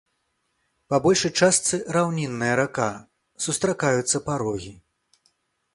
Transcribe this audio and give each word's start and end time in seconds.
Па 0.93 0.97
большай 1.05 1.31
частцы 1.41 1.75
раўнінная 1.97 2.49
рака, 2.61 2.89
сустракаюцца 3.49 4.17
парогі. 4.31 4.73